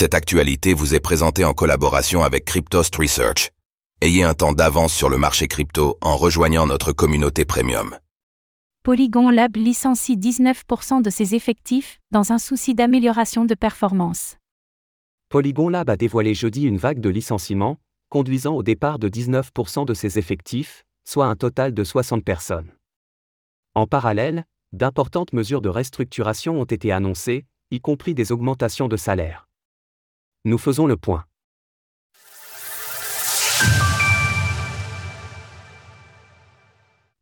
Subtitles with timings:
[0.00, 3.50] Cette actualité vous est présentée en collaboration avec Cryptost Research.
[4.00, 7.98] Ayez un temps d'avance sur le marché crypto en rejoignant notre communauté premium.
[8.84, 14.36] Polygon Lab licencie 19% de ses effectifs dans un souci d'amélioration de performance.
[15.30, 17.78] Polygon Lab a dévoilé jeudi une vague de licenciements,
[18.08, 22.70] conduisant au départ de 19% de ses effectifs, soit un total de 60 personnes.
[23.74, 29.47] En parallèle, d'importantes mesures de restructuration ont été annoncées, y compris des augmentations de salaire.
[30.44, 31.24] Nous faisons le point.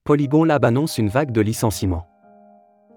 [0.04, 2.06] Polygon Lab annonce une vague de licenciements.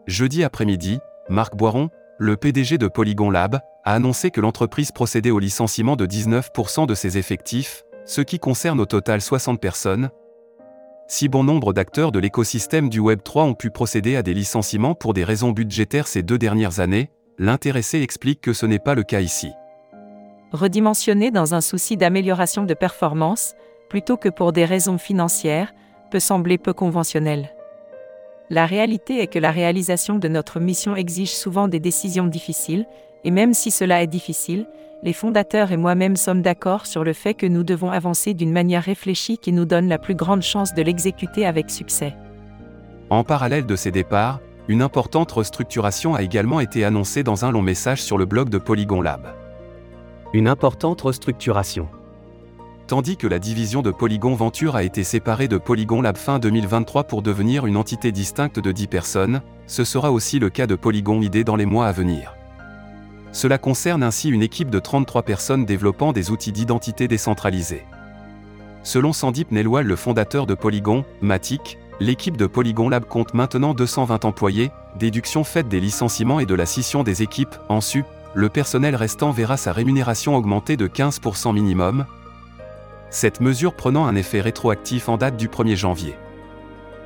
[0.08, 5.40] Jeudi après-midi, Marc Boiron, le PDG de Polygon Lab, a annoncé que l'entreprise procédait au
[5.40, 10.10] licenciement de 19% de ses effectifs, ce qui concerne au total 60 personnes.
[11.08, 15.14] Si bon nombre d'acteurs de l'écosystème du Web3 ont pu procéder à des licenciements pour
[15.14, 19.22] des raisons budgétaires ces deux dernières années, l'intéressé explique que ce n'est pas le cas
[19.22, 19.52] ici.
[20.52, 23.54] Redimensionner dans un souci d'amélioration de performance,
[23.88, 25.74] plutôt que pour des raisons financières,
[26.10, 27.52] peut sembler peu conventionnel.
[28.50, 32.88] La réalité est que la réalisation de notre mission exige souvent des décisions difficiles,
[33.24, 34.66] et même si cela est difficile,
[35.04, 38.84] les fondateurs et moi-même sommes d'accord sur le fait que nous devons avancer d'une manière
[38.84, 42.16] réfléchie qui nous donne la plus grande chance de l'exécuter avec succès.
[43.12, 47.62] En parallèle de ces départs, une importante restructuration a également été annoncée dans un long
[47.62, 49.28] message sur le blog de Polygon Lab.
[50.32, 51.90] Une importante restructuration.
[52.86, 57.06] Tandis que la division de Polygon Venture a été séparée de Polygon Lab fin 2023
[57.06, 61.20] pour devenir une entité distincte de 10 personnes, ce sera aussi le cas de Polygon
[61.20, 62.36] ID dans les mois à venir.
[63.32, 67.86] Cela concerne ainsi une équipe de 33 personnes développant des outils d'identité décentralisés.
[68.84, 74.26] Selon Sandip Nelwal, le fondateur de Polygon, Matic, l'équipe de Polygon Lab compte maintenant 220
[74.26, 78.96] employés, déduction faite des licenciements et de la scission des équipes, en su, le personnel
[78.96, 82.06] restant verra sa rémunération augmenter de 15% minimum,
[83.10, 86.16] cette mesure prenant un effet rétroactif en date du 1er janvier.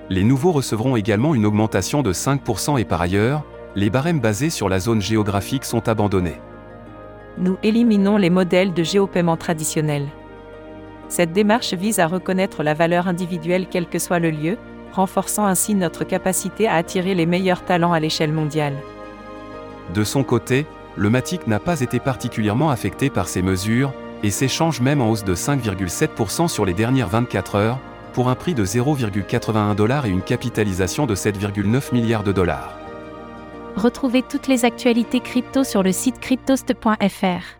[0.10, 3.44] Les nouveaux recevront également une augmentation de 5% et par ailleurs,
[3.76, 6.42] les barèmes basés sur la zone géographique sont abandonnés.
[7.38, 10.10] Nous éliminons les modèles de géopaiement traditionnels.
[11.08, 14.58] Cette démarche vise à reconnaître la valeur individuelle quel que soit le lieu,
[14.92, 18.76] renforçant ainsi notre capacité à attirer les meilleurs talents à l'échelle mondiale.
[19.94, 20.66] De son côté,
[20.96, 25.24] le Matic n'a pas été particulièrement affecté par ces mesures, et s'échange même en hausse
[25.24, 27.80] de 5,7% sur les dernières 24 heures,
[28.14, 32.78] pour un prix de 0,81 dollars et une capitalisation de 7,9 milliards de dollars.
[33.76, 37.60] Retrouvez toutes les actualités crypto sur le site cryptost.fr.